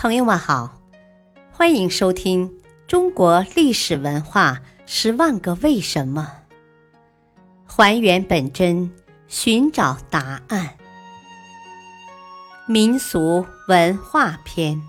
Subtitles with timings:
[0.00, 0.80] 朋友们好，
[1.50, 2.48] 欢迎收听
[2.86, 6.44] 《中国历史文化十万个为什么》，
[7.68, 8.94] 还原本真，
[9.26, 10.78] 寻找答案。
[12.68, 14.80] 民俗文化篇：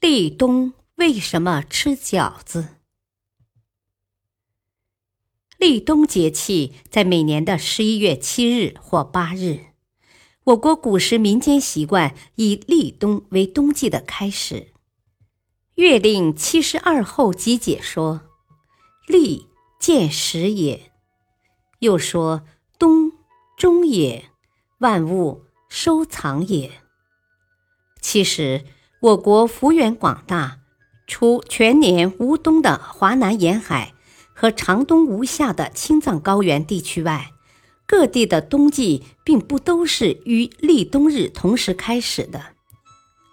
[0.00, 2.76] 立冬为什么吃饺子？
[5.58, 9.71] 立冬节气在每年的十一月七日或八日。
[10.44, 14.54] 我国古时民间习惯以立冬为冬季的开始，
[15.76, 18.22] 《月令七十二候集解》说
[19.06, 19.46] ：“立，
[19.78, 20.90] 见始也。”
[21.78, 22.42] 又说
[22.76, 23.12] ：“冬，
[23.56, 24.30] 终也，
[24.78, 26.72] 万物收藏也。”
[28.02, 28.64] 其实，
[29.00, 30.58] 我国幅员广大，
[31.06, 33.94] 除全年无冬的华南沿海
[34.34, 37.31] 和长冬无夏的青藏高原地区外，
[37.92, 42.54] 各地的冬季并不都是与立冬日同时开始的。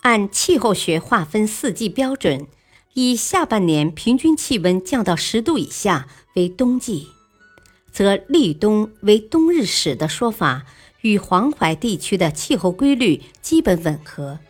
[0.00, 2.48] 按气候学划分四季标准，
[2.94, 7.06] 以下半年平均气温降到十度以下为冬季，
[7.92, 10.66] 则立冬为冬日始的说法
[11.02, 14.40] 与黄淮地区的气候规律基本吻合。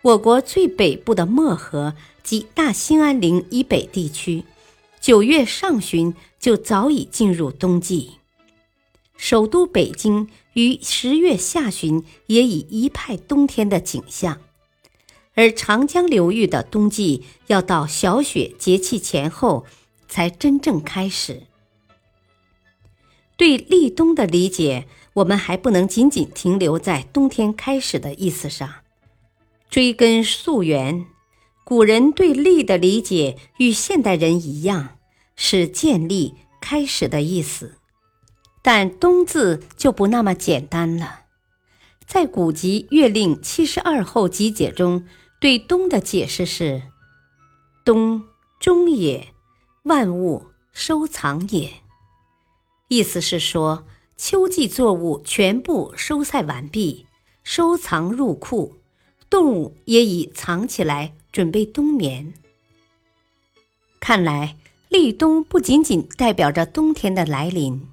[0.00, 4.44] 我国最北部的漠河及大兴安岭以北地区，
[5.02, 8.12] 九月上旬就早已进入冬季。
[9.32, 14.42] 首都北京于十月下旬也已一派冬天的景象，
[15.32, 19.64] 而长江流域的冬季要到小雪节气前后
[20.06, 21.44] 才真正开始。
[23.38, 28.68] 对立冬的理解，我们还不能仅仅停留在冬天开始的意思上，
[29.70, 31.06] 追根溯源，
[31.64, 34.98] 古人对立的理解与现代人一样，
[35.36, 37.76] 是建立、开始的意思。
[38.62, 41.22] 但“冬”字就不那么简单了。
[42.06, 45.04] 在古籍《月令七十二候集解》中，
[45.40, 46.82] 对“冬”的解释是
[47.84, 48.22] ：“冬，
[48.60, 49.28] 终也，
[49.84, 51.70] 万物收藏也。”
[52.88, 53.84] 意思是说，
[54.16, 57.06] 秋季作物全部收晒完毕，
[57.42, 58.76] 收藏入库，
[59.28, 62.34] 动物也已藏起来，准备冬眠。
[63.98, 64.56] 看来，
[64.88, 67.88] 立冬不仅仅代表着冬天的来临。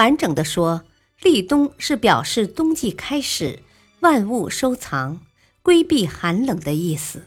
[0.00, 0.84] 完整的说，
[1.20, 3.58] 立冬是表示冬季开始，
[4.00, 5.20] 万物收藏，
[5.62, 7.26] 规避寒冷的意思。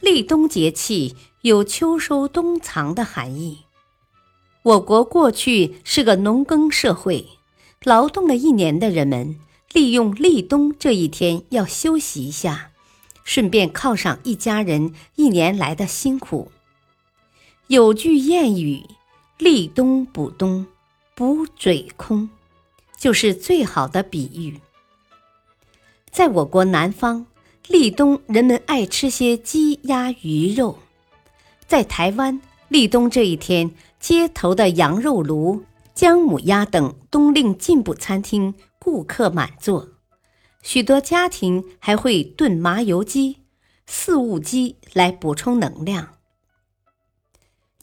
[0.00, 3.64] 立冬节气有秋收冬藏的含义。
[4.62, 7.26] 我国过去是个农耕社会，
[7.82, 9.36] 劳动了一年的人们，
[9.72, 12.70] 利用立冬这一天要休息一下，
[13.24, 16.52] 顺便犒赏一家人一年来的辛苦。
[17.66, 18.84] 有句谚语。
[19.38, 20.66] 立冬补冬，
[21.14, 22.28] 补嘴空，
[22.96, 24.60] 就是最好的比喻。
[26.10, 27.24] 在我国南方，
[27.68, 30.74] 立冬人们爱吃些鸡鸭鱼肉；
[31.68, 35.62] 在台湾，立冬这一天，街头的羊肉炉、
[35.94, 39.88] 姜母鸭等冬令进补餐厅顾客满座，
[40.64, 43.36] 许多家庭还会炖麻油鸡、
[43.86, 46.14] 四物鸡来补充能量。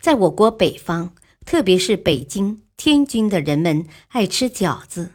[0.01, 5.11] 在我国北方，特别是北京、天津的人们爱吃饺子。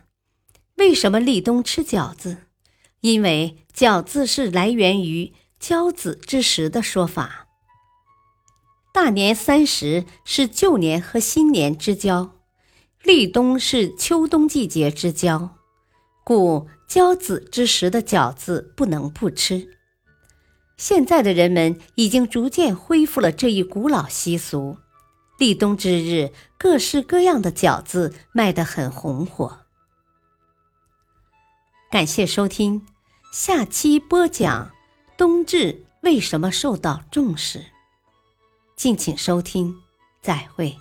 [0.76, 2.38] 为什么立冬吃饺子？
[3.00, 7.48] 因为饺子是来源于交子之时的说法。
[8.92, 12.36] 大年三十是旧年和新年之交，
[13.02, 15.56] 立冬是秋冬季节之交，
[16.24, 19.76] 故交子之时的饺子不能不吃。
[20.76, 24.78] 现在的人们已经逐渐恢复了这一古老习俗。
[25.40, 29.60] 立冬之日，各式各样的饺子卖得很红火。
[31.90, 32.86] 感谢收听，
[33.32, 34.70] 下期播讲
[35.16, 37.64] 冬至为什么受到重视。
[38.76, 39.74] 敬请收听，
[40.20, 40.76] 再会。